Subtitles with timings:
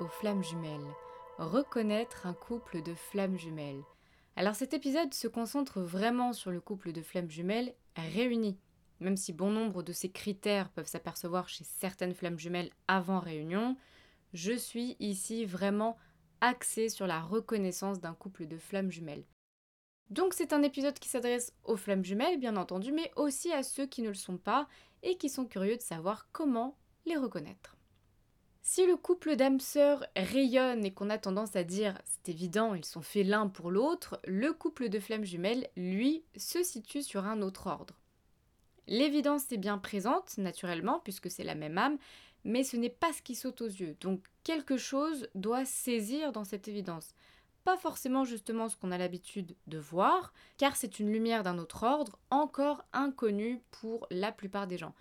[0.00, 0.94] aux flammes jumelles.
[1.36, 3.82] Reconnaître un couple de flammes jumelles.
[4.36, 8.58] Alors cet épisode se concentre vraiment sur le couple de flammes jumelles réunies.
[9.00, 13.76] Même si bon nombre de ces critères peuvent s'apercevoir chez certaines flammes jumelles avant réunion,
[14.32, 15.98] je suis ici vraiment
[16.40, 19.26] axée sur la reconnaissance d'un couple de flammes jumelles.
[20.08, 23.84] Donc c'est un épisode qui s'adresse aux flammes jumelles, bien entendu, mais aussi à ceux
[23.84, 24.68] qui ne le sont pas
[25.02, 27.73] et qui sont curieux de savoir comment les reconnaître.
[28.66, 32.86] Si le couple d'âmes sœurs rayonne et qu'on a tendance à dire c'est évident, ils
[32.86, 37.42] sont faits l'un pour l'autre, le couple de flammes jumelles, lui, se situe sur un
[37.42, 38.00] autre ordre.
[38.86, 41.98] L'évidence est bien présente, naturellement, puisque c'est la même âme,
[42.44, 43.98] mais ce n'est pas ce qui saute aux yeux.
[44.00, 47.14] Donc quelque chose doit saisir dans cette évidence
[47.64, 51.82] pas forcément justement ce qu'on a l'habitude de voir, car c'est une lumière d'un autre
[51.82, 54.94] ordre, encore inconnue pour la plupart des gens.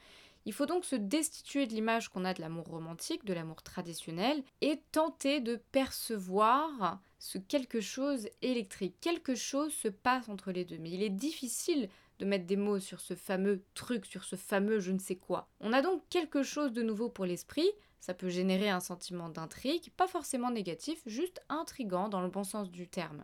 [0.45, 4.43] Il faut donc se destituer de l'image qu'on a de l'amour romantique, de l'amour traditionnel,
[4.61, 8.95] et tenter de percevoir ce quelque chose électrique.
[8.99, 12.79] Quelque chose se passe entre les deux, mais il est difficile de mettre des mots
[12.79, 15.49] sur ce fameux truc, sur ce fameux je ne sais quoi.
[15.59, 17.69] On a donc quelque chose de nouveau pour l'esprit,
[17.99, 22.69] ça peut générer un sentiment d'intrigue, pas forcément négatif, juste intrigant dans le bon sens
[22.69, 23.23] du terme.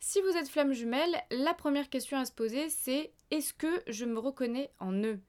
[0.00, 4.04] Si vous êtes flamme jumelle, la première question à se poser c'est est-ce que je
[4.04, 5.20] me reconnais en eux?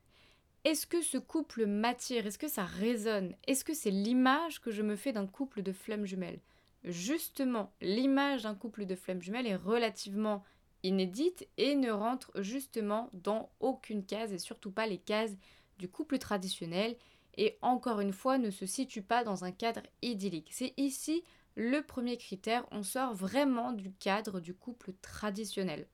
[0.66, 2.26] Est-ce que ce couple m'attire?
[2.26, 3.36] Est-ce que ça résonne?
[3.46, 6.40] Est-ce que c'est l'image que je me fais d'un couple de flammes jumelles?
[6.84, 10.44] Justement, l'image d'un couple de flammes jumelles est relativement
[10.82, 15.38] inédite et ne rentre justement dans aucune case et surtout pas les cases
[15.78, 16.96] du couple traditionnel
[17.38, 20.50] et encore une fois ne se situe pas dans un cadre idyllique.
[20.52, 21.24] C'est ici
[21.56, 25.88] le premier critère, on sort vraiment du cadre du couple traditionnel.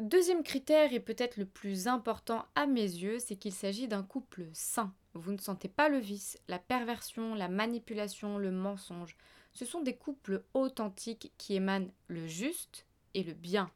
[0.00, 4.46] Deuxième critère et peut-être le plus important à mes yeux, c'est qu'il s'agit d'un couple
[4.54, 4.94] sain.
[5.12, 9.14] Vous ne sentez pas le vice, la perversion, la manipulation, le mensonge.
[9.52, 13.70] Ce sont des couples authentiques qui émanent le juste et le bien.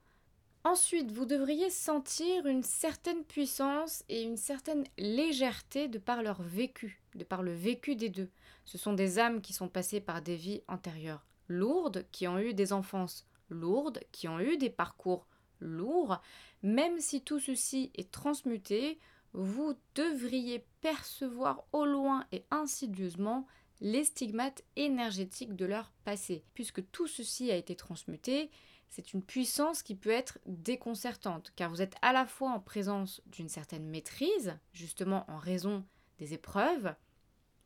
[0.65, 7.03] Ensuite, vous devriez sentir une certaine puissance et une certaine légèreté de par leur vécu,
[7.17, 8.31] de par le vécu des deux.
[8.65, 12.55] Ce sont des âmes qui sont passées par des vies antérieures lourdes, qui ont eu
[12.55, 15.27] des enfances lourdes, qui ont eu des parcours
[15.61, 16.21] lourds.
[16.63, 18.99] Même si tout ceci est transmuté,
[19.33, 23.47] vous devriez percevoir au loin et insidieusement
[23.81, 26.45] les stigmates énergétiques de leur passé.
[26.55, 28.51] Puisque tout ceci a été transmuté,
[28.89, 33.21] c'est une puissance qui peut être déconcertante, car vous êtes à la fois en présence
[33.27, 35.85] d'une certaine maîtrise, justement en raison
[36.19, 36.95] des épreuves,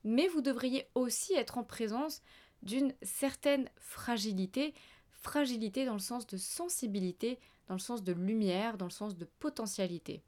[0.05, 2.23] mais vous devriez aussi être en présence
[2.63, 4.73] d'une certaine fragilité,
[5.11, 9.27] fragilité dans le sens de sensibilité, dans le sens de lumière, dans le sens de
[9.39, 10.23] potentialité.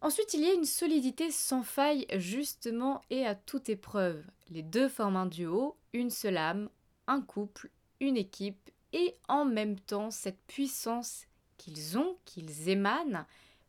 [0.00, 4.24] Ensuite, il y a une solidité sans faille justement et à toute épreuve.
[4.50, 6.68] Les deux forment un duo, une seule âme,
[7.06, 11.26] un couple, une équipe, et en même temps cette puissance
[11.56, 13.24] qu'ils ont, qu'ils émanent,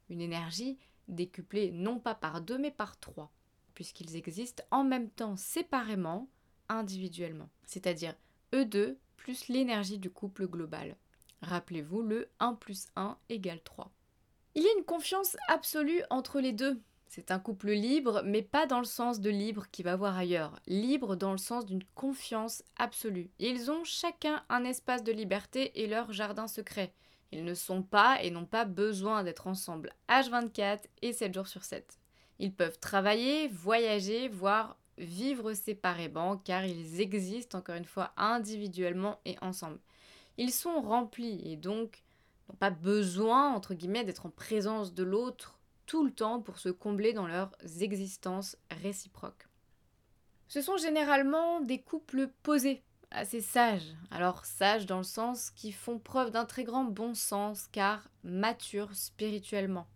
[0.10, 3.32] une énergie décuplée non pas par deux mais par trois,
[3.74, 6.28] puisqu'ils existent en même temps séparément,
[6.70, 8.16] individuellement, c'est-à-dire
[8.54, 10.98] eux deux plus l'énergie du couple global.
[11.44, 13.92] Rappelez-vous, le 1 plus 1 égale 3.
[14.56, 16.82] Il y a une confiance absolue entre les deux,
[17.16, 20.60] c'est un couple libre, mais pas dans le sens de libre qui va voir ailleurs.
[20.66, 23.30] Libre dans le sens d'une confiance absolue.
[23.38, 26.92] Ils ont chacun un espace de liberté et leur jardin secret.
[27.32, 31.64] Ils ne sont pas et n'ont pas besoin d'être ensemble H24 et 7 jours sur
[31.64, 32.00] 7.
[32.40, 39.36] Ils peuvent travailler, voyager, voire vivre séparément car ils existent encore une fois individuellement et
[39.40, 39.78] ensemble.
[40.38, 42.04] Ils sont remplis et donc
[42.50, 47.28] n'ont pas besoin d'être en présence de l'autre tout le temps pour se combler dans
[47.28, 47.52] leurs
[47.82, 49.48] existences réciproques.
[50.48, 53.96] Ce sont généralement des couples posés, assez sages.
[54.12, 58.94] Alors sages dans le sens qui font preuve d'un très grand bon sens car matures
[58.96, 59.88] spirituellement.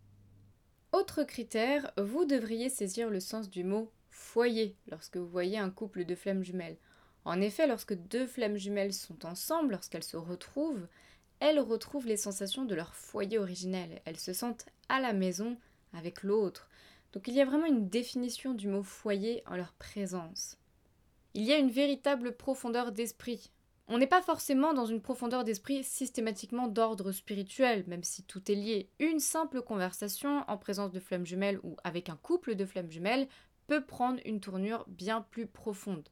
[0.94, 6.06] Autre critère, vous devriez saisir le sens du mot foyer lorsque vous voyez un couple
[6.06, 6.78] de flammes jumelles.
[7.27, 10.88] En effet, lorsque deux flammes jumelles sont ensemble, lorsqu'elles se retrouvent,
[11.41, 14.01] elles retrouvent les sensations de leur foyer originel.
[14.06, 15.57] Elles se sentent à la maison
[15.91, 16.69] avec l'autre.
[17.12, 20.57] Donc il y a vraiment une définition du mot foyer en leur présence.
[21.33, 23.51] Il y a une véritable profondeur d'esprit.
[23.89, 28.56] On n'est pas forcément dans une profondeur d'esprit systématiquement d'ordre spirituel, même si tout est
[28.56, 28.89] lié.
[29.00, 33.27] Une simple conversation en présence de flammes jumelles ou avec un couple de flammes jumelles
[33.68, 36.07] peut prendre une tournure bien plus profonde.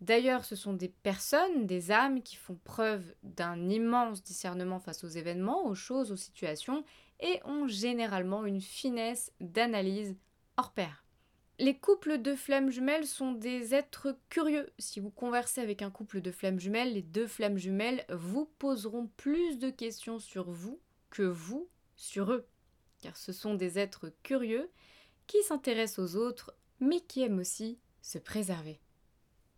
[0.00, 5.08] D'ailleurs, ce sont des personnes, des âmes qui font preuve d'un immense discernement face aux
[5.08, 6.84] événements, aux choses, aux situations,
[7.20, 10.16] et ont généralement une finesse d'analyse
[10.58, 11.06] hors pair.
[11.58, 14.70] Les couples de flammes jumelles sont des êtres curieux.
[14.78, 19.08] Si vous conversez avec un couple de flammes jumelles, les deux flammes jumelles vous poseront
[19.16, 20.78] plus de questions sur vous
[21.08, 22.46] que vous sur eux.
[23.00, 24.70] Car ce sont des êtres curieux
[25.26, 28.78] qui s'intéressent aux autres, mais qui aiment aussi se préserver.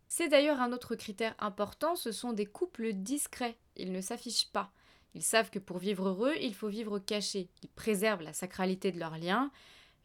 [0.09, 3.57] C'est d'ailleurs un autre critère important, ce sont des couples discrets.
[3.77, 4.71] Ils ne s'affichent pas.
[5.15, 7.47] Ils savent que pour vivre heureux, il faut vivre caché.
[7.63, 9.51] Ils préservent la sacralité de leur lien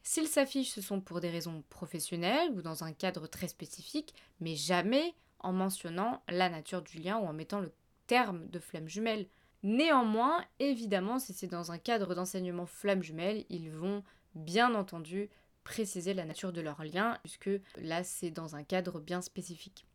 [0.07, 4.55] S'ils s'affichent, ce sont pour des raisons professionnelles ou dans un cadre très spécifique, mais
[4.55, 7.73] jamais en mentionnant la nature du lien ou en mettant le
[8.07, 9.27] terme de flamme jumelle.
[9.63, 14.05] Néanmoins, évidemment, si c'est dans un cadre d'enseignement flamme jumelle, ils vont
[14.35, 15.31] bien entendu
[15.65, 19.87] préciser la nature de leur lien, puisque là c'est dans un cadre bien spécifique.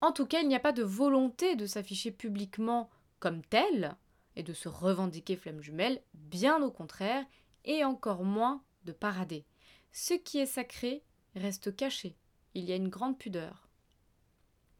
[0.00, 3.96] En tout cas, il n'y a pas de volonté de s'afficher publiquement comme tel
[4.36, 7.24] et de se revendiquer flamme jumelle, bien au contraire,
[7.64, 9.44] et encore moins de parader.
[9.92, 11.02] Ce qui est sacré
[11.34, 12.16] reste caché.
[12.54, 13.66] Il y a une grande pudeur.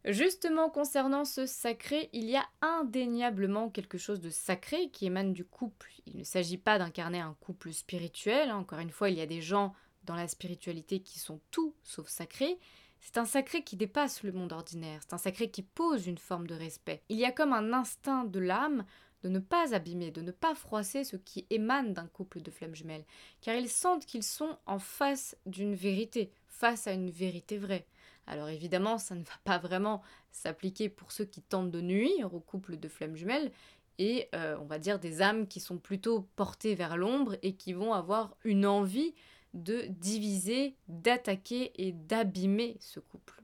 [0.05, 5.45] Justement, concernant ce sacré, il y a indéniablement quelque chose de sacré qui émane du
[5.45, 5.91] couple.
[6.07, 8.53] Il ne s'agit pas d'incarner un couple spirituel.
[8.53, 9.75] Encore une fois, il y a des gens
[10.05, 12.59] dans la spiritualité qui sont tout sauf sacrés.
[13.01, 16.47] C'est un sacré qui dépasse le monde ordinaire, c'est un sacré qui pose une forme
[16.47, 17.03] de respect.
[17.09, 18.85] Il y a comme un instinct de l'âme
[19.23, 22.75] de ne pas abîmer, de ne pas froisser ce qui émane d'un couple de flammes
[22.75, 23.05] jumelles,
[23.41, 27.87] car ils sentent qu'ils sont en face d'une vérité, face à une vérité vraie.
[28.27, 32.41] Alors évidemment, ça ne va pas vraiment s'appliquer pour ceux qui tentent de nuire au
[32.41, 33.53] couple de flammes jumelles,
[33.99, 37.73] et euh, on va dire des âmes qui sont plutôt portées vers l'ombre et qui
[37.73, 39.15] vont avoir une envie
[39.55, 43.43] de diviser, d'attaquer et d'abîmer ce couple.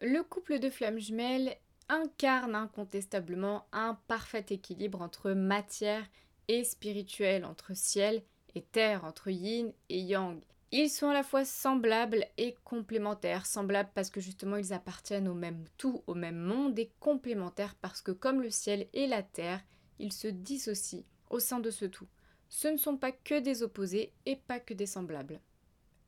[0.00, 1.56] Le couple de flammes jumelles
[1.88, 6.06] incarne incontestablement un parfait équilibre entre matière
[6.48, 8.22] et spirituel, entre ciel
[8.54, 10.40] et terre, entre yin et yang.
[10.70, 13.46] Ils sont à la fois semblables et complémentaires.
[13.46, 18.02] Semblables parce que justement ils appartiennent au même tout, au même monde, et complémentaires parce
[18.02, 19.62] que comme le ciel et la terre,
[19.98, 22.06] ils se dissocient au sein de ce tout.
[22.48, 25.40] Ce ne sont pas que des opposés et pas que des semblables.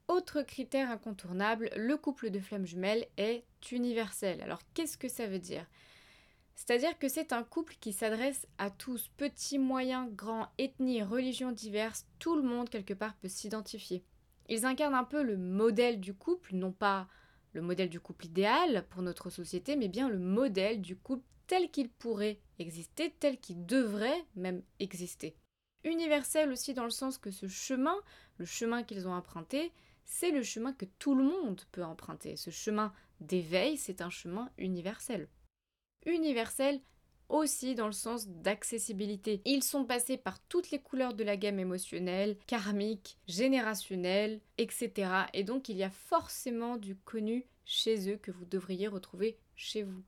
[0.08, 4.40] Autre critère incontournable, le couple de flammes jumelles est universel.
[4.42, 5.66] Alors qu'est-ce que ça veut dire?
[6.56, 12.06] C'est-à-dire que c'est un couple qui s'adresse à tous, petits, moyens, grands, ethnies, religions diverses,
[12.18, 14.04] tout le monde quelque part peut s'identifier.
[14.48, 17.08] Ils incarnent un peu le modèle du couple, non pas
[17.52, 21.70] le modèle du couple idéal pour notre société, mais bien le modèle du couple tel
[21.70, 25.36] qu'il pourrait exister, tel qu'il devrait même exister.
[25.84, 27.96] Universel aussi dans le sens que ce chemin,
[28.38, 29.72] le chemin qu'ils ont emprunté,
[30.04, 32.36] c'est le chemin que tout le monde peut emprunter.
[32.36, 35.28] Ce chemin d'éveil, c'est un chemin universel.
[36.04, 36.80] Universel
[37.30, 39.40] aussi dans le sens d'accessibilité.
[39.44, 45.10] Ils sont passés par toutes les couleurs de la gamme émotionnelle, karmique, générationnelle, etc.
[45.32, 49.82] Et donc il y a forcément du connu chez eux que vous devriez retrouver chez
[49.84, 50.02] vous.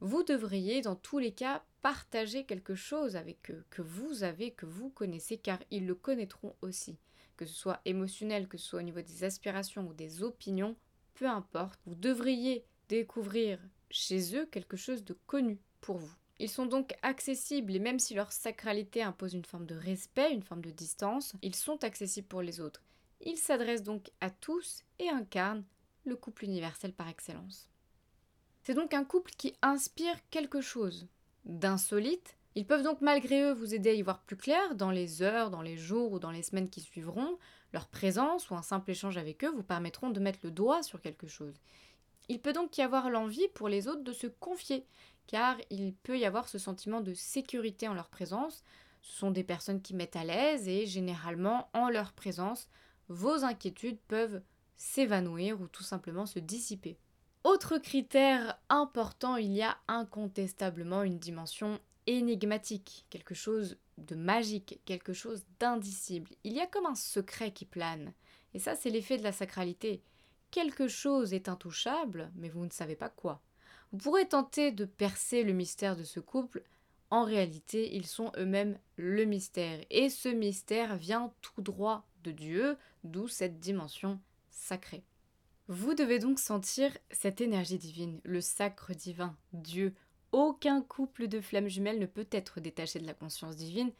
[0.00, 4.66] Vous devriez dans tous les cas partager quelque chose avec eux, que vous avez, que
[4.66, 6.98] vous connaissez, car ils le connaîtront aussi
[7.36, 10.76] que ce soit émotionnel, que ce soit au niveau des aspirations ou des opinions,
[11.14, 13.58] peu importe, vous devriez découvrir
[13.90, 16.14] chez eux quelque chose de connu pour vous.
[16.40, 20.42] Ils sont donc accessibles et même si leur sacralité impose une forme de respect, une
[20.42, 22.82] forme de distance, ils sont accessibles pour les autres.
[23.20, 25.64] Ils s'adressent donc à tous et incarnent
[26.04, 27.70] le couple universel par excellence.
[28.64, 31.06] C'est donc un couple qui inspire quelque chose
[31.44, 35.20] d'insolite, ils peuvent donc malgré eux vous aider à y voir plus clair dans les
[35.20, 37.38] heures, dans les jours ou dans les semaines qui suivront.
[37.74, 41.02] Leur présence ou un simple échange avec eux vous permettront de mettre le doigt sur
[41.02, 41.60] quelque chose.
[42.30, 44.86] Il peut donc y avoir l'envie pour les autres de se confier,
[45.26, 48.64] car il peut y avoir ce sentiment de sécurité en leur présence.
[49.02, 52.70] Ce sont des personnes qui mettent à l'aise et généralement en leur présence,
[53.08, 54.40] vos inquiétudes peuvent
[54.78, 56.96] s'évanouir ou tout simplement se dissiper.
[57.44, 65.12] Autre critère important, il y a incontestablement une dimension énigmatique, quelque chose de magique, quelque
[65.12, 66.30] chose d'indicible.
[66.44, 68.14] Il y a comme un secret qui plane.
[68.54, 70.02] Et ça, c'est l'effet de la sacralité.
[70.50, 73.42] Quelque chose est intouchable, mais vous ne savez pas quoi.
[73.92, 76.62] Vous pourrez tenter de percer le mystère de ce couple.
[77.10, 79.84] En réalité, ils sont eux-mêmes le mystère.
[79.90, 85.04] Et ce mystère vient tout droit de Dieu, d'où cette dimension sacrée.
[85.68, 89.94] Vous devez donc sentir cette énergie divine, le sacre divin, Dieu,
[90.30, 93.90] aucun couple de flammes jumelles ne peut être détaché de la conscience divine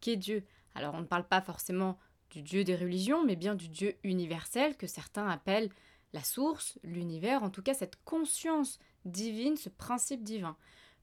[0.00, 0.44] qu'est Dieu.
[0.74, 1.96] Alors on ne parle pas forcément
[2.30, 5.70] du Dieu des religions, mais bien du Dieu universel que certains appellent
[6.12, 10.56] la source, l'univers, en tout cas cette conscience divine, ce principe divin.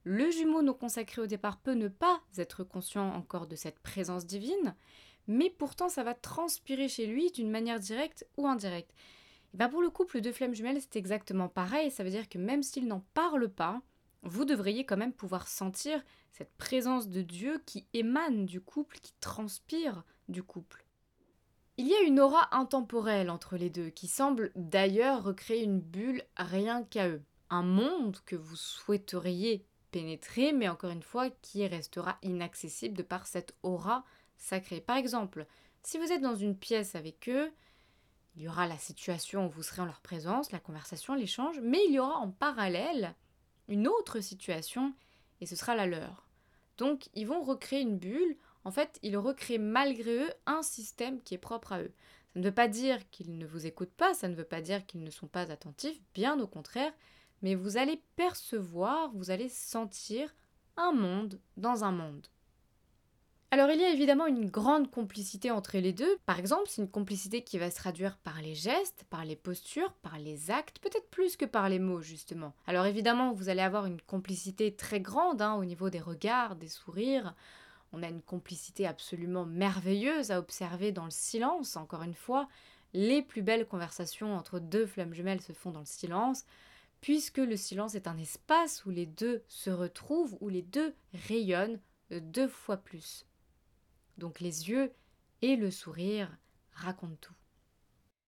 [0.04, 4.26] Le jumeau non consacré au départ peut ne pas être conscient encore de cette présence
[4.26, 4.76] divine,
[5.28, 8.94] mais pourtant ça va transpirer chez lui d'une manière directe ou indirecte.
[9.53, 11.91] Bien pour le couple de flammes jumelles, c'est exactement pareil.
[11.91, 13.82] Ça veut dire que même s'ils n'en parlent pas,
[14.24, 19.13] vous devriez quand même pouvoir sentir cette présence de Dieu qui émane du couple, qui
[19.22, 20.86] transpire du couple.
[21.77, 26.24] Il y a une aura intemporelle entre les deux, qui semble d'ailleurs recréer une bulle
[26.36, 27.22] rien qu'à eux.
[27.50, 33.25] Un monde que vous souhaiteriez pénétrer, mais encore une fois, qui restera inaccessible de par
[33.25, 34.03] cette aura
[34.38, 34.82] sacrée.
[34.82, 35.48] Par exemple,
[35.84, 37.50] si vous êtes dans une pièce avec eux,
[38.36, 41.80] il y aura la situation où vous serez en leur présence, la conversation, l'échange, mais
[41.88, 43.16] il y aura en parallèle
[43.68, 44.94] une autre situation,
[45.42, 46.28] et ce sera la leur.
[46.78, 51.34] Donc, ils vont recréer une bulle en fait, ils recréent malgré eux un système qui
[51.34, 51.94] est propre à eux.
[52.34, 54.86] Ça ne veut pas dire qu'ils ne vous écoutent pas, ça ne veut pas dire
[54.86, 56.94] qu'ils ne sont pas attentifs, bien au contraire,
[57.42, 60.34] mais vous allez percevoir, vous allez sentir
[60.78, 62.28] un monde dans un monde.
[63.51, 66.18] Alors il y a évidemment une grande complicité entre les deux.
[66.27, 69.91] Par exemple, c'est une complicité qui va se traduire par les gestes, par les postures,
[70.03, 72.53] par les actes, peut-être plus que par les mots justement.
[72.68, 76.68] Alors évidemment, vous allez avoir une complicité très grande hein, au niveau des regards, des
[76.68, 77.34] sourires,
[77.91, 82.48] on a une complicité absolument merveilleuse à observer dans le silence, encore une fois.
[82.94, 86.46] Les plus belles conversations entre deux flammes jumelles se font dans le silence,
[87.01, 90.94] puisque le silence est un espace où les deux se retrouvent, où les deux
[91.27, 91.79] rayonnent
[92.12, 93.25] deux fois plus.
[94.20, 94.92] Donc les yeux
[95.42, 96.30] et le sourire
[96.74, 97.34] racontent tout.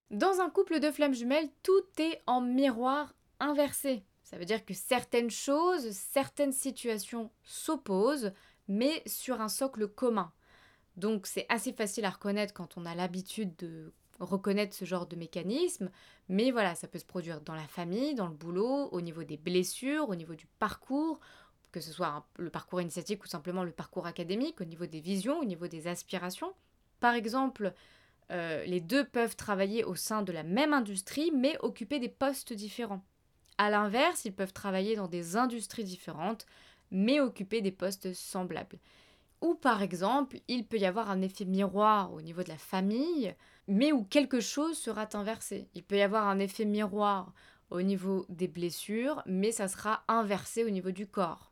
[0.10, 4.04] Dans un couple de flammes jumelles, tout est en miroir inversé.
[4.24, 8.32] Ça veut dire que certaines choses, certaines situations s'opposent,
[8.68, 10.32] mais sur un socle commun.
[10.98, 15.16] Donc c'est assez facile à reconnaître quand on a l'habitude de reconnaître ce genre de
[15.16, 15.90] mécanisme,
[16.30, 19.38] mais voilà, ça peut se produire dans la famille, dans le boulot, au niveau des
[19.38, 21.20] blessures, au niveau du parcours,
[21.72, 25.40] que ce soit le parcours initiatique ou simplement le parcours académique, au niveau des visions,
[25.40, 26.54] au niveau des aspirations.
[27.00, 27.74] Par exemple,
[28.32, 32.54] euh, les deux peuvent travailler au sein de la même industrie, mais occuper des postes
[32.54, 33.04] différents.
[33.58, 36.46] A l'inverse, ils peuvent travailler dans des industries différentes,
[36.92, 38.80] mais occuper des postes semblables.
[39.42, 43.36] Ou par exemple, il peut y avoir un effet miroir au niveau de la famille,
[43.68, 45.68] mais où quelque chose sera inversé.
[45.74, 47.34] Il peut y avoir un effet miroir
[47.72, 51.51] au niveau des blessures, mais ça sera inversé au niveau du corps.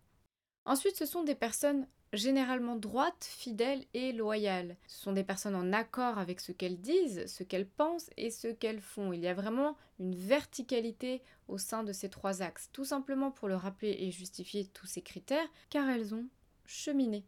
[0.66, 4.76] Ensuite, ce sont des personnes généralement droites, fidèles et loyales.
[4.88, 8.48] Ce sont des personnes en accord avec ce qu'elles disent, ce qu'elles pensent et ce
[8.48, 9.14] qu'elles font.
[9.14, 13.48] Il y a vraiment une verticalité au sein de ces trois axes, tout simplement pour
[13.48, 16.28] le rappeler et justifier tous ces critères, car elles ont
[16.66, 17.26] cheminé.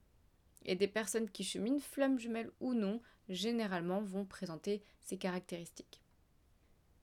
[0.65, 6.01] Et des personnes qui cheminent, flammes jumelles ou non, généralement vont présenter ces caractéristiques.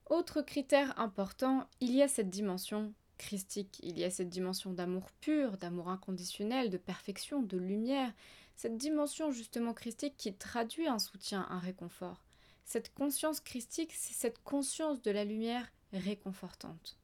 [0.06, 3.78] Autre critère important, il y a cette dimension christique.
[3.82, 8.12] Il y a cette dimension d'amour pur, d'amour inconditionnel, de perfection, de lumière,
[8.56, 12.24] cette dimension justement christique qui traduit un soutien, un réconfort.
[12.64, 16.98] Cette conscience christique, c'est cette conscience de la lumière réconfortante.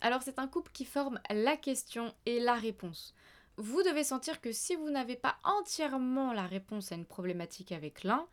[0.00, 3.14] Alors c'est un couple qui forme la question et la réponse.
[3.56, 8.04] Vous devez sentir que si vous n'avez pas entièrement la réponse à une problématique avec
[8.04, 8.26] l'un,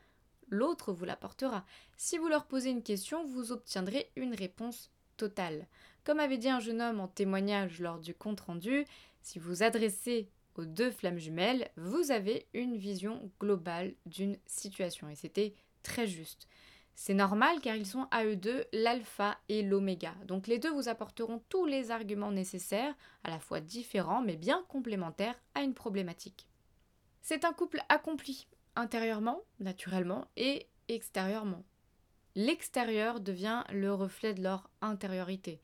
[0.50, 1.66] l'autre vous l'apportera.
[1.96, 4.92] Si vous leur posez une question, vous obtiendrez une réponse
[6.04, 8.86] Comme avait dit un jeune homme en témoignage lors du compte-rendu,
[9.22, 15.10] si vous adressez aux deux flammes jumelles, vous avez une vision globale d'une situation.
[15.10, 16.48] Et c'était très juste.
[16.96, 20.13] C'est normal car ils sont à eux deux l'alpha et l'oméga.
[20.28, 24.63] Donc les deux vous apporteront tous les arguments nécessaires, à la fois différents mais bien
[24.68, 26.48] complémentaires à une problématique.
[27.22, 31.63] C'est un couple accompli, intérieurement, naturellement, et extérieurement.
[32.36, 35.62] L'extérieur devient le reflet de leur intériorité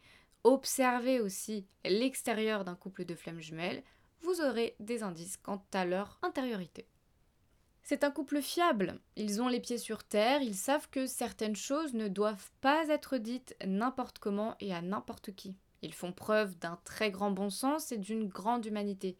[0.48, 3.84] observez aussi l'extérieur d'un couple de flammes jumelles,
[4.22, 6.88] vous aurez des indices quant à leur intériorité.
[7.84, 11.94] C'est un couple fiable, ils ont les pieds sur terre, ils savent que certaines choses
[11.94, 15.58] ne doivent pas être dites n'importe comment et à n'importe qui.
[15.82, 19.18] Ils font preuve d'un très grand bon sens et d'une grande humanité.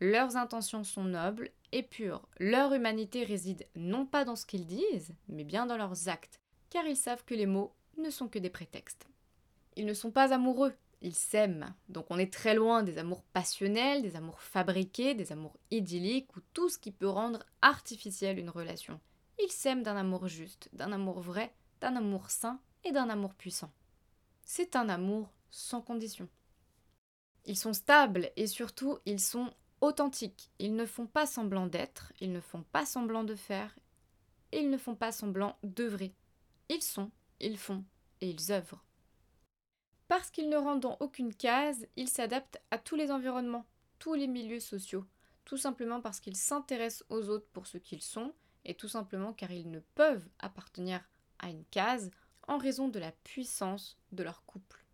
[0.00, 2.28] Leurs intentions sont nobles et pures.
[2.38, 6.37] Leur humanité réside non pas dans ce qu'ils disent, mais bien dans leurs actes,
[6.70, 9.06] car ils savent que les mots ne sont que des prétextes.
[9.76, 11.74] Ils ne sont pas amoureux, ils s'aiment.
[11.88, 16.40] Donc on est très loin des amours passionnels, des amours fabriqués, des amours idylliques ou
[16.52, 19.00] tout ce qui peut rendre artificielle une relation.
[19.42, 23.70] Ils s'aiment d'un amour juste, d'un amour vrai, d'un amour sain et d'un amour puissant.
[24.44, 26.28] C'est un amour sans condition.
[27.44, 30.50] Ils sont stables et surtout ils sont authentiques.
[30.58, 33.74] Ils ne font pas semblant d'être, ils ne font pas semblant de faire,
[34.52, 36.14] ils ne font pas semblant d'œuvrer.
[36.68, 37.10] Ils sont,
[37.40, 37.84] ils font
[38.20, 38.84] et ils œuvrent.
[40.08, 43.66] Parce qu'ils ne rentrent dans aucune case, ils s'adaptent à tous les environnements,
[43.98, 45.06] tous les milieux sociaux,
[45.44, 48.32] tout simplement parce qu'ils s'intéressent aux autres pour ce qu'ils sont,
[48.64, 51.00] et tout simplement car ils ne peuvent appartenir
[51.38, 52.10] à une case
[52.48, 54.84] en raison de la puissance de leur couple.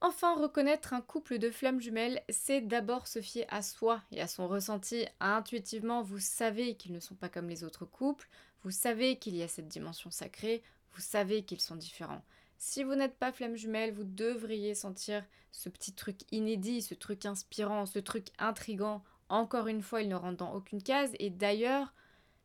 [0.00, 4.28] Enfin, reconnaître un couple de flammes jumelles, c'est d'abord se fier à soi et à
[4.28, 5.06] son ressenti.
[5.20, 8.28] Intuitivement, vous savez qu'ils ne sont pas comme les autres couples,
[8.62, 10.62] vous savez qu'il y a cette dimension sacrée,
[10.96, 12.22] vous savez qu'ils sont différents.
[12.56, 15.22] Si vous n'êtes pas flamme jumelle, vous devriez sentir
[15.52, 19.04] ce petit truc inédit, ce truc inspirant, ce truc intrigant.
[19.28, 21.92] Encore une fois, ils ne rentrent dans aucune case et d'ailleurs,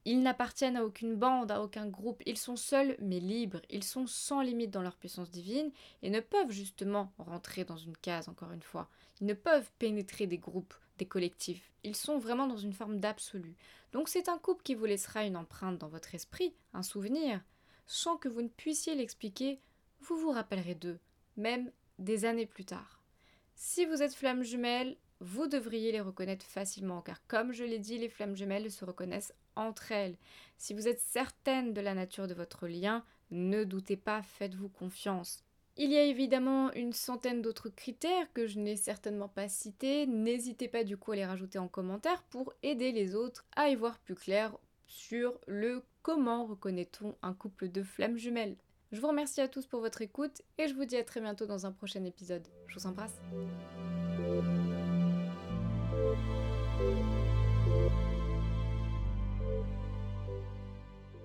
[0.03, 4.05] ils n'appartiennent à aucune bande, à aucun groupe, ils sont seuls mais libres, ils sont
[4.05, 8.51] sans limite dans leur puissance divine et ne peuvent justement rentrer dans une case, encore
[8.51, 8.89] une fois.
[9.21, 13.55] Ils ne peuvent pénétrer des groupes, des collectifs, ils sont vraiment dans une forme d'absolu.
[13.93, 17.39] Donc c'est un couple qui vous laissera une empreinte dans votre esprit, un souvenir,
[17.91, 19.59] sans que vous ne puissiez l'expliquer,
[19.99, 20.97] vous vous rappellerez d'eux,
[21.35, 21.69] même
[21.99, 23.03] des années plus tard.
[23.53, 27.97] Si vous êtes flamme jumelle, vous devriez les reconnaître facilement, car comme je l'ai dit,
[27.97, 30.15] les flammes jumelles se reconnaissent entre elles.
[30.57, 35.43] Si vous êtes certaine de la nature de votre lien, ne doutez pas, faites-vous confiance.
[35.75, 40.07] Il y a évidemment une centaine d'autres critères que je n'ai certainement pas cités.
[40.07, 43.75] N'hésitez pas du coup à les rajouter en commentaire pour aider les autres à y
[43.75, 44.57] voir plus clair
[44.91, 48.57] sur le comment reconnaît-on un couple de flammes jumelles.
[48.91, 51.45] Je vous remercie à tous pour votre écoute et je vous dis à très bientôt
[51.45, 52.45] dans un prochain épisode.
[52.67, 53.21] Je vous embrasse.